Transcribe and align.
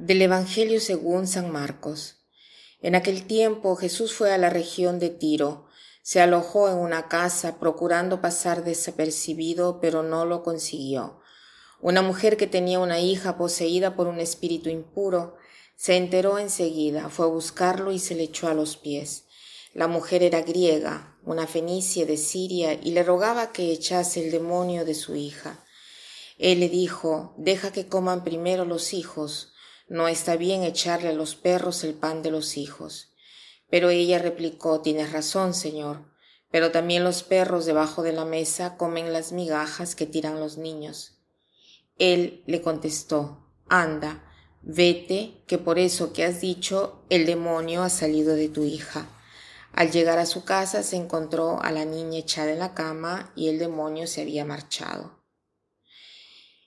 Del 0.00 0.22
Evangelio 0.22 0.80
según 0.80 1.26
San 1.26 1.50
Marcos. 1.50 2.24
En 2.80 2.94
aquel 2.94 3.26
tiempo 3.26 3.76
Jesús 3.76 4.14
fue 4.14 4.32
a 4.32 4.38
la 4.38 4.48
región 4.48 4.98
de 4.98 5.10
Tiro, 5.10 5.66
se 6.02 6.22
alojó 6.22 6.70
en 6.70 6.78
una 6.78 7.06
casa 7.08 7.58
procurando 7.58 8.22
pasar 8.22 8.64
desapercibido, 8.64 9.78
pero 9.78 10.02
no 10.02 10.24
lo 10.24 10.42
consiguió. 10.42 11.20
Una 11.82 12.00
mujer 12.00 12.38
que 12.38 12.46
tenía 12.46 12.78
una 12.78 12.98
hija 12.98 13.36
poseída 13.36 13.94
por 13.94 14.06
un 14.06 14.20
espíritu 14.20 14.70
impuro 14.70 15.36
se 15.76 15.98
enteró 15.98 16.38
enseguida, 16.38 17.10
fue 17.10 17.26
a 17.26 17.28
buscarlo 17.28 17.92
y 17.92 17.98
se 17.98 18.14
le 18.14 18.22
echó 18.22 18.48
a 18.48 18.54
los 18.54 18.78
pies. 18.78 19.26
La 19.74 19.86
mujer 19.86 20.22
era 20.22 20.40
griega, 20.40 21.18
una 21.26 21.46
fenicia 21.46 22.06
de 22.06 22.16
Siria, 22.16 22.72
y 22.72 22.92
le 22.92 23.02
rogaba 23.02 23.52
que 23.52 23.70
echase 23.70 24.24
el 24.24 24.30
demonio 24.30 24.86
de 24.86 24.94
su 24.94 25.14
hija. 25.14 25.62
Él 26.38 26.60
le 26.60 26.70
dijo, 26.70 27.34
deja 27.36 27.70
que 27.70 27.86
coman 27.86 28.24
primero 28.24 28.64
los 28.64 28.94
hijos, 28.94 29.52
no 29.90 30.06
está 30.06 30.36
bien 30.36 30.62
echarle 30.62 31.08
a 31.08 31.12
los 31.12 31.34
perros 31.34 31.82
el 31.82 31.94
pan 31.94 32.22
de 32.22 32.30
los 32.30 32.56
hijos. 32.56 33.12
Pero 33.68 33.90
ella 33.90 34.20
replicó, 34.20 34.80
Tienes 34.80 35.12
razón, 35.12 35.52
señor, 35.52 36.04
pero 36.52 36.70
también 36.70 37.02
los 37.02 37.24
perros 37.24 37.66
debajo 37.66 38.04
de 38.04 38.12
la 38.12 38.24
mesa 38.24 38.76
comen 38.76 39.12
las 39.12 39.32
migajas 39.32 39.96
que 39.96 40.06
tiran 40.06 40.38
los 40.38 40.58
niños. 40.58 41.18
Él 41.98 42.44
le 42.46 42.62
contestó, 42.62 43.52
Anda, 43.68 44.22
vete, 44.62 45.42
que 45.48 45.58
por 45.58 45.80
eso 45.80 46.12
que 46.12 46.24
has 46.24 46.40
dicho, 46.40 47.02
el 47.10 47.26
demonio 47.26 47.82
ha 47.82 47.90
salido 47.90 48.36
de 48.36 48.48
tu 48.48 48.62
hija. 48.62 49.08
Al 49.72 49.90
llegar 49.90 50.20
a 50.20 50.26
su 50.26 50.44
casa 50.44 50.84
se 50.84 50.94
encontró 50.94 51.60
a 51.62 51.72
la 51.72 51.84
niña 51.84 52.20
echada 52.20 52.52
en 52.52 52.60
la 52.60 52.74
cama 52.74 53.32
y 53.34 53.48
el 53.48 53.58
demonio 53.58 54.06
se 54.06 54.20
había 54.20 54.44
marchado. 54.44 55.19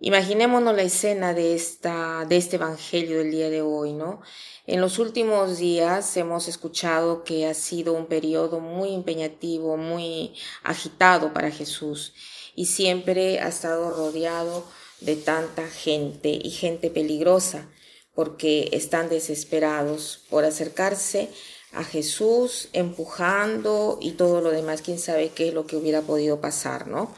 Imaginémonos 0.00 0.76
la 0.76 0.82
escena 0.82 1.34
de, 1.34 1.56
esta, 1.56 2.24
de 2.28 2.36
este 2.36 2.54
Evangelio 2.54 3.18
del 3.18 3.32
día 3.32 3.50
de 3.50 3.62
hoy, 3.62 3.92
¿no? 3.92 4.20
En 4.64 4.80
los 4.80 5.00
últimos 5.00 5.58
días 5.58 6.16
hemos 6.16 6.46
escuchado 6.46 7.24
que 7.24 7.46
ha 7.46 7.54
sido 7.54 7.94
un 7.94 8.06
periodo 8.06 8.60
muy 8.60 8.94
empeñativo, 8.94 9.76
muy 9.76 10.34
agitado 10.62 11.32
para 11.32 11.50
Jesús 11.50 12.14
y 12.54 12.66
siempre 12.66 13.40
ha 13.40 13.48
estado 13.48 13.90
rodeado 13.90 14.64
de 15.00 15.16
tanta 15.16 15.66
gente 15.66 16.28
y 16.28 16.50
gente 16.50 16.90
peligrosa 16.90 17.68
porque 18.14 18.68
están 18.72 19.08
desesperados 19.08 20.20
por 20.30 20.44
acercarse 20.44 21.28
a 21.72 21.82
Jesús, 21.82 22.68
empujando 22.72 23.98
y 24.00 24.12
todo 24.12 24.42
lo 24.42 24.50
demás, 24.50 24.80
quién 24.82 25.00
sabe 25.00 25.30
qué 25.30 25.48
es 25.48 25.54
lo 25.54 25.66
que 25.66 25.76
hubiera 25.76 26.02
podido 26.02 26.40
pasar, 26.40 26.86
¿no? 26.86 27.12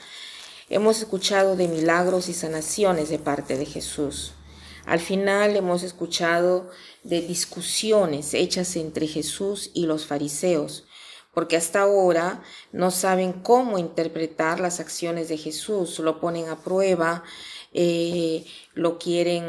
Hemos 0.72 1.00
escuchado 1.00 1.56
de 1.56 1.66
milagros 1.66 2.28
y 2.28 2.32
sanaciones 2.32 3.08
de 3.08 3.18
parte 3.18 3.58
de 3.58 3.66
Jesús. 3.66 4.34
Al 4.86 5.00
final 5.00 5.56
hemos 5.56 5.82
escuchado 5.82 6.70
de 7.02 7.22
discusiones 7.22 8.34
hechas 8.34 8.76
entre 8.76 9.08
Jesús 9.08 9.72
y 9.74 9.86
los 9.86 10.06
fariseos, 10.06 10.84
porque 11.34 11.56
hasta 11.56 11.80
ahora 11.80 12.44
no 12.70 12.92
saben 12.92 13.32
cómo 13.32 13.78
interpretar 13.78 14.60
las 14.60 14.78
acciones 14.78 15.28
de 15.28 15.38
Jesús, 15.38 15.98
lo 15.98 16.20
ponen 16.20 16.48
a 16.48 16.62
prueba, 16.62 17.24
eh, 17.72 18.46
lo 18.72 18.96
quieren 18.96 19.42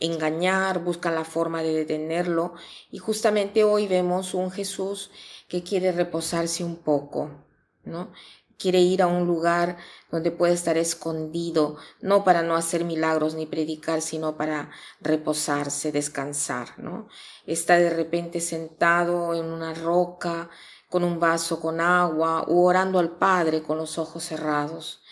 engañar, 0.00 0.82
buscan 0.82 1.14
la 1.14 1.24
forma 1.24 1.62
de 1.62 1.74
detenerlo 1.74 2.54
y 2.90 2.96
justamente 2.96 3.64
hoy 3.64 3.86
vemos 3.86 4.32
un 4.32 4.50
Jesús 4.50 5.10
que 5.46 5.62
quiere 5.62 5.92
reposarse 5.92 6.64
un 6.64 6.76
poco, 6.76 7.30
¿no? 7.84 8.10
Quiere 8.58 8.80
ir 8.80 9.02
a 9.02 9.06
un 9.06 9.26
lugar 9.26 9.76
donde 10.10 10.30
puede 10.30 10.54
estar 10.54 10.76
escondido, 10.76 11.76
no 12.00 12.24
para 12.24 12.42
no 12.42 12.54
hacer 12.54 12.84
milagros 12.84 13.34
ni 13.34 13.46
predicar, 13.46 14.02
sino 14.02 14.36
para 14.36 14.70
reposarse, 15.00 15.92
descansar, 15.92 16.78
¿no? 16.78 17.08
Está 17.46 17.78
de 17.78 17.90
repente 17.90 18.40
sentado 18.40 19.34
en 19.34 19.46
una 19.46 19.74
roca 19.74 20.50
con 20.88 21.04
un 21.04 21.18
vaso 21.18 21.60
con 21.60 21.80
agua 21.80 22.42
o 22.42 22.64
orando 22.64 22.98
al 22.98 23.16
Padre 23.16 23.62
con 23.62 23.78
los 23.78 23.98
ojos 23.98 24.24
cerrados. 24.24 25.02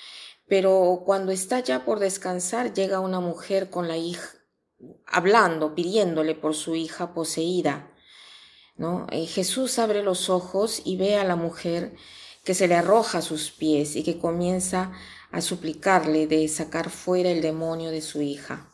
Pero 0.47 1.03
cuando 1.07 1.33
está 1.33 1.61
ya 1.61 1.85
por 1.85 2.01
descansar, 2.01 2.75
llega 2.75 3.01
una 3.01 3.21
mujer 3.21 3.71
con 3.71 3.89
la 3.89 3.97
hija, 3.97 4.29
hablando, 5.07 5.75
pidiéndole 5.75 6.35
por 6.35 6.55
su 6.55 6.75
hija 6.75 7.15
poseída. 7.15 7.91
¿no? 8.77 9.07
Eh, 9.11 9.27
Jesús 9.27 9.79
abre 9.79 10.03
los 10.03 10.29
ojos 10.29 10.83
y 10.85 10.97
ve 10.97 11.17
a 11.17 11.25
la 11.25 11.37
mujer 11.37 11.95
que 12.45 12.55
se 12.55 12.69
le 12.69 12.75
arroja 12.75 13.19
a 13.19 13.23
sus 13.23 13.51
pies 13.51 13.97
y 13.97 14.03
que 14.03 14.19
comienza 14.19 14.93
a 15.31 15.41
suplicarle 15.41 16.27
de 16.27 16.49
sacar 16.49 16.91
fuera 16.91 17.31
el 17.31 17.43
demonio 17.43 17.91
de 17.91 18.01
su 18.01 18.23
hija. 18.23 18.67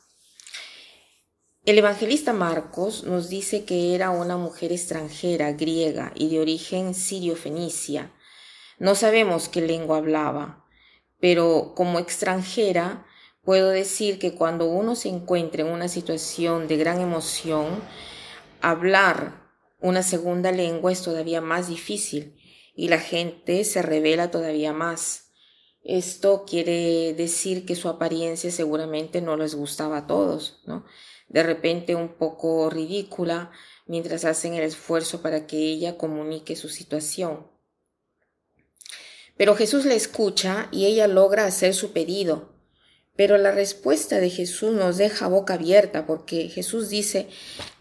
El 1.65 1.79
evangelista 1.79 2.33
Marcos 2.33 3.03
nos 3.05 3.29
dice 3.29 3.65
que 3.65 3.95
era 3.95 4.11
una 4.11 4.37
mujer 4.37 4.71
extranjera, 4.71 5.53
griega 5.53 6.13
y 6.15 6.29
de 6.29 6.39
origen 6.39 6.95
sirio-fenicia. 6.95 8.13
No 8.79 8.95
sabemos 8.95 9.49
qué 9.49 9.63
lengua 9.63 9.97
hablaba, 9.97 10.65
pero 11.19 11.73
como 11.75 11.99
extranjera 11.99 13.05
puedo 13.43 13.71
decir 13.71 14.21
que 14.21 14.35
cuando 14.35 14.67
uno 14.67 14.95
se 14.95 15.09
encuentra 15.09 15.63
en 15.63 15.73
una 15.73 15.89
situación 15.89 16.69
de 16.69 16.77
gran 16.77 17.01
emoción, 17.01 17.83
hablar 18.61 19.51
una 19.81 20.05
segunda 20.05 20.53
lengua 20.53 20.93
es 20.93 21.03
todavía 21.03 21.41
más 21.41 21.69
difícil 21.69 22.37
y 22.77 22.89
la 22.89 23.01
gente 23.01 23.65
se 23.65 23.83
revela 23.83 24.31
todavía 24.31 24.73
más. 24.73 25.33
Esto 25.83 26.45
quiere 26.47 27.15
decir 27.15 27.65
que 27.65 27.75
su 27.75 27.89
apariencia 27.89 28.51
seguramente 28.51 29.21
no 29.23 29.37
les 29.37 29.55
gustaba 29.55 29.99
a 29.99 30.07
todos, 30.07 30.63
¿no? 30.67 30.85
De 31.29 31.43
repente 31.43 31.95
un 31.95 32.15
poco 32.15 32.69
ridícula 32.71 33.51
mientras 33.87 34.25
hacen 34.25 34.55
el 34.55 34.63
esfuerzo 34.63 35.23
para 35.23 35.47
que 35.47 35.57
ella 35.57 35.97
comunique 35.97 36.55
su 36.55 36.69
situación. 36.69 37.51
Pero 39.37 39.55
Jesús 39.55 39.85
la 39.85 39.95
escucha 39.95 40.69
y 40.71 40.87
ella 40.87 41.09
logra 41.09 41.47
hacer 41.47 41.75
su 41.75 41.93
pedido. 41.93 42.55
Pero 43.17 43.39
la 43.39 43.51
respuesta 43.51 44.21
de 44.21 44.29
Jesús 44.29 44.73
nos 44.73 44.99
deja 44.99 45.29
boca 45.29 45.55
abierta 45.55 46.07
porque 46.07 46.49
Jesús 46.49 46.91
dice, 46.91 47.29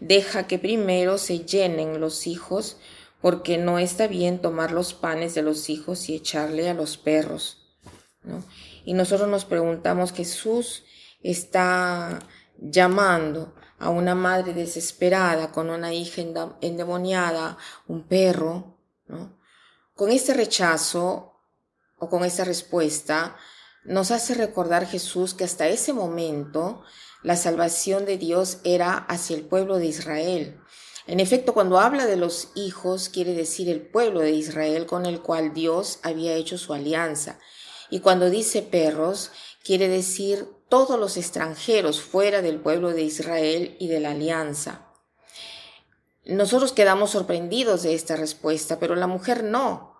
deja 0.00 0.46
que 0.46 0.58
primero 0.58 1.18
se 1.18 1.40
llenen 1.40 2.00
los 2.00 2.26
hijos 2.26 2.78
porque 3.26 3.58
no 3.58 3.80
está 3.80 4.06
bien 4.06 4.40
tomar 4.40 4.70
los 4.70 4.94
panes 4.94 5.34
de 5.34 5.42
los 5.42 5.68
hijos 5.68 6.08
y 6.08 6.14
echarle 6.14 6.70
a 6.70 6.74
los 6.74 6.96
perros. 6.96 7.74
Y 8.84 8.94
nosotros 8.94 9.28
nos 9.28 9.44
preguntamos, 9.44 10.12
Jesús 10.12 10.84
está 11.24 12.20
llamando 12.56 13.52
a 13.80 13.90
una 13.90 14.14
madre 14.14 14.54
desesperada 14.54 15.50
con 15.50 15.70
una 15.70 15.92
hija 15.92 16.22
endemoniada, 16.60 17.58
un 17.88 18.06
perro, 18.06 18.78
Con 19.96 20.12
este 20.12 20.32
rechazo 20.32 21.40
o 21.98 22.08
con 22.08 22.24
esta 22.24 22.44
respuesta 22.44 23.34
nos 23.84 24.12
hace 24.12 24.34
recordar 24.34 24.86
Jesús 24.86 25.34
que 25.34 25.42
hasta 25.42 25.66
ese 25.66 25.92
momento 25.92 26.84
la 27.24 27.34
salvación 27.34 28.04
de 28.04 28.18
Dios 28.18 28.58
era 28.62 28.98
hacia 28.98 29.34
el 29.34 29.42
pueblo 29.46 29.78
de 29.78 29.86
Israel, 29.86 30.60
en 31.06 31.20
efecto, 31.20 31.54
cuando 31.54 31.78
habla 31.78 32.06
de 32.06 32.16
los 32.16 32.48
hijos, 32.56 33.08
quiere 33.08 33.32
decir 33.32 33.68
el 33.68 33.80
pueblo 33.80 34.20
de 34.20 34.32
Israel 34.32 34.86
con 34.86 35.06
el 35.06 35.20
cual 35.20 35.54
Dios 35.54 36.00
había 36.02 36.34
hecho 36.34 36.58
su 36.58 36.74
alianza. 36.74 37.38
Y 37.90 38.00
cuando 38.00 38.28
dice 38.28 38.62
perros, 38.62 39.30
quiere 39.62 39.88
decir 39.88 40.48
todos 40.68 40.98
los 40.98 41.16
extranjeros 41.16 42.00
fuera 42.00 42.42
del 42.42 42.60
pueblo 42.60 42.90
de 42.90 43.02
Israel 43.02 43.76
y 43.78 43.86
de 43.86 44.00
la 44.00 44.10
alianza. 44.10 44.86
Nosotros 46.24 46.72
quedamos 46.72 47.10
sorprendidos 47.10 47.84
de 47.84 47.94
esta 47.94 48.16
respuesta, 48.16 48.80
pero 48.80 48.96
la 48.96 49.06
mujer 49.06 49.44
no. 49.44 49.94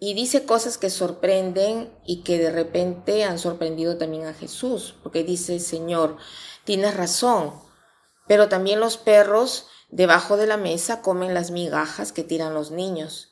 Y 0.00 0.14
dice 0.14 0.44
cosas 0.44 0.78
que 0.78 0.88
sorprenden 0.88 1.92
y 2.06 2.22
que 2.22 2.38
de 2.38 2.50
repente 2.50 3.24
han 3.24 3.38
sorprendido 3.38 3.98
también 3.98 4.24
a 4.24 4.32
Jesús, 4.32 4.94
porque 5.02 5.24
dice, 5.24 5.58
Señor, 5.58 6.16
tienes 6.64 6.96
razón, 6.96 7.52
pero 8.26 8.48
también 8.48 8.80
los 8.80 8.96
perros 8.96 9.66
Debajo 9.88 10.36
de 10.36 10.46
la 10.46 10.56
mesa 10.56 11.00
comen 11.00 11.34
las 11.34 11.50
migajas 11.50 12.12
que 12.12 12.22
tiran 12.22 12.54
los 12.54 12.70
niños. 12.70 13.30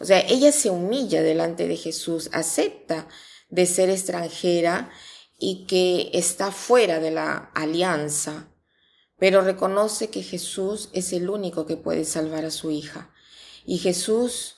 O 0.00 0.04
sea, 0.04 0.20
ella 0.20 0.52
se 0.52 0.70
humilla 0.70 1.22
delante 1.22 1.66
de 1.66 1.76
Jesús, 1.76 2.30
acepta 2.32 3.08
de 3.48 3.66
ser 3.66 3.90
extranjera 3.90 4.90
y 5.38 5.66
que 5.66 6.10
está 6.12 6.52
fuera 6.52 7.00
de 7.00 7.10
la 7.10 7.50
alianza, 7.54 8.48
pero 9.18 9.40
reconoce 9.40 10.10
que 10.10 10.22
Jesús 10.22 10.90
es 10.92 11.12
el 11.12 11.28
único 11.28 11.66
que 11.66 11.76
puede 11.76 12.04
salvar 12.04 12.44
a 12.44 12.50
su 12.50 12.70
hija. 12.70 13.12
Y 13.64 13.78
Jesús, 13.78 14.56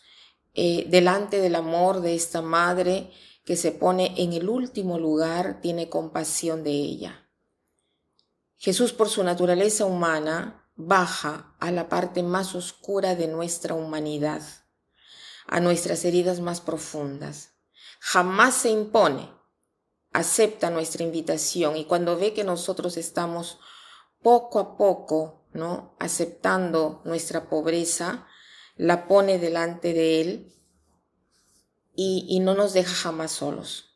eh, 0.54 0.86
delante 0.88 1.40
del 1.40 1.54
amor 1.54 2.02
de 2.02 2.14
esta 2.14 2.42
madre 2.42 3.10
que 3.44 3.56
se 3.56 3.72
pone 3.72 4.14
en 4.18 4.34
el 4.34 4.48
último 4.48 4.98
lugar, 4.98 5.60
tiene 5.62 5.88
compasión 5.88 6.62
de 6.62 6.72
ella. 6.72 7.26
Jesús, 8.58 8.92
por 8.92 9.08
su 9.08 9.24
naturaleza 9.24 9.86
humana, 9.86 10.59
baja 10.86 11.54
a 11.60 11.70
la 11.70 11.88
parte 11.88 12.22
más 12.22 12.54
oscura 12.54 13.14
de 13.14 13.28
nuestra 13.28 13.74
humanidad, 13.74 14.42
a 15.46 15.60
nuestras 15.60 16.04
heridas 16.04 16.40
más 16.40 16.60
profundas. 16.60 17.54
Jamás 18.00 18.54
se 18.54 18.70
impone, 18.70 19.30
acepta 20.12 20.70
nuestra 20.70 21.04
invitación 21.04 21.76
y 21.76 21.84
cuando 21.84 22.16
ve 22.16 22.32
que 22.32 22.44
nosotros 22.44 22.96
estamos 22.96 23.58
poco 24.22 24.58
a 24.58 24.76
poco, 24.76 25.46
¿no? 25.52 25.96
Aceptando 25.98 27.02
nuestra 27.04 27.48
pobreza, 27.48 28.26
la 28.76 29.08
pone 29.08 29.38
delante 29.38 29.92
de 29.92 30.20
Él 30.20 30.54
y, 31.94 32.26
y 32.28 32.40
no 32.40 32.54
nos 32.54 32.72
deja 32.72 32.94
jamás 32.94 33.32
solos. 33.32 33.89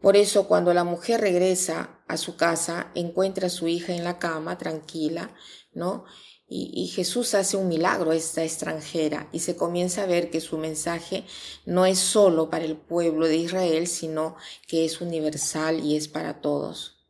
Por 0.00 0.16
eso 0.16 0.46
cuando 0.46 0.72
la 0.74 0.84
mujer 0.84 1.20
regresa 1.20 2.00
a 2.06 2.16
su 2.16 2.36
casa, 2.36 2.90
encuentra 2.94 3.48
a 3.48 3.50
su 3.50 3.66
hija 3.68 3.94
en 3.94 4.04
la 4.04 4.18
cama, 4.18 4.56
tranquila, 4.56 5.34
¿no? 5.72 6.04
Y, 6.50 6.86
Jesús 6.86 7.34
hace 7.34 7.58
un 7.58 7.68
milagro 7.68 8.12
a 8.12 8.16
esta 8.16 8.42
extranjera 8.42 9.28
y 9.32 9.40
se 9.40 9.54
comienza 9.54 10.04
a 10.04 10.06
ver 10.06 10.30
que 10.30 10.40
su 10.40 10.56
mensaje 10.56 11.24
no 11.66 11.84
es 11.84 11.98
solo 11.98 12.48
para 12.48 12.64
el 12.64 12.74
pueblo 12.74 13.26
de 13.26 13.36
Israel, 13.36 13.86
sino 13.86 14.34
que 14.66 14.86
es 14.86 15.02
universal 15.02 15.84
y 15.84 15.94
es 15.94 16.08
para 16.08 16.40
todos. 16.40 17.06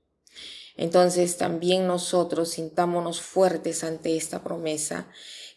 Entonces 0.77 1.37
también 1.37 1.87
nosotros 1.87 2.49
sintámonos 2.49 3.21
fuertes 3.21 3.85
ante 3.85 4.17
esta 4.17 4.43
promesa, 4.43 5.09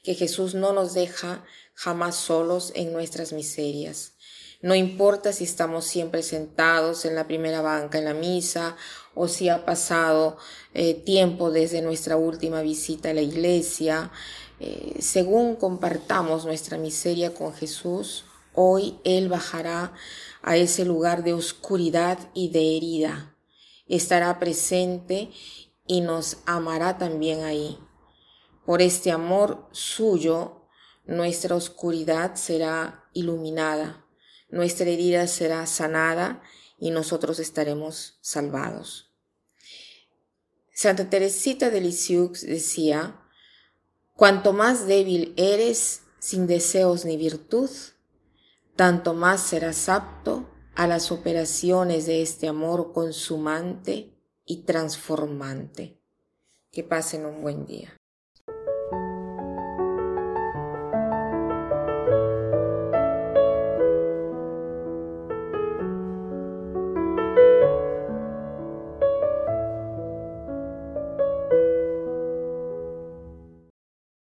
que 0.03 0.13
Jesús 0.13 0.53
no 0.53 0.73
nos 0.73 0.93
deja 0.93 1.43
jamás 1.73 2.15
solos 2.15 2.71
en 2.75 2.93
nuestras 2.93 3.33
miserias. 3.33 4.13
No 4.61 4.75
importa 4.75 5.33
si 5.33 5.43
estamos 5.43 5.85
siempre 5.85 6.21
sentados 6.21 7.05
en 7.05 7.15
la 7.15 7.25
primera 7.25 7.61
banca 7.61 7.97
en 7.97 8.05
la 8.05 8.13
misa 8.13 8.75
o 9.15 9.27
si 9.27 9.49
ha 9.49 9.65
pasado 9.65 10.37
eh, 10.75 10.93
tiempo 10.93 11.49
desde 11.49 11.81
nuestra 11.81 12.15
última 12.15 12.61
visita 12.61 13.09
a 13.09 13.13
la 13.13 13.21
iglesia. 13.21 14.11
Eh, 14.59 14.97
según 14.99 15.55
compartamos 15.55 16.45
nuestra 16.45 16.77
miseria 16.77 17.33
con 17.33 17.55
Jesús, 17.55 18.25
hoy 18.53 18.99
Él 19.03 19.29
bajará 19.29 19.93
a 20.43 20.57
ese 20.57 20.85
lugar 20.85 21.23
de 21.23 21.33
oscuridad 21.33 22.19
y 22.35 22.49
de 22.49 22.77
herida. 22.77 23.35
Estará 23.87 24.37
presente 24.37 25.31
y 25.87 26.01
nos 26.01 26.37
amará 26.45 26.99
también 26.99 27.43
ahí. 27.43 27.79
Por 28.63 28.83
este 28.83 29.09
amor 29.09 29.67
suyo, 29.71 30.67
nuestra 31.05 31.55
oscuridad 31.55 32.35
será 32.35 33.09
iluminada 33.13 34.00
nuestra 34.51 34.89
herida 34.89 35.27
será 35.27 35.65
sanada 35.65 36.41
y 36.77 36.91
nosotros 36.91 37.39
estaremos 37.39 38.17
salvados. 38.21 39.11
Santa 40.73 41.09
Teresita 41.09 41.69
de 41.69 41.81
Lisieux 41.81 42.41
decía, 42.41 43.21
cuanto 44.13 44.53
más 44.53 44.87
débil 44.87 45.33
eres 45.37 46.01
sin 46.19 46.47
deseos 46.47 47.05
ni 47.05 47.17
virtud, 47.17 47.69
tanto 48.75 49.13
más 49.13 49.41
serás 49.41 49.89
apto 49.89 50.49
a 50.75 50.87
las 50.87 51.11
operaciones 51.11 52.05
de 52.05 52.21
este 52.21 52.47
amor 52.47 52.93
consumante 52.93 54.17
y 54.45 54.63
transformante. 54.63 55.99
Que 56.71 56.83
pasen 56.83 57.25
un 57.25 57.41
buen 57.41 57.65
día. 57.65 58.00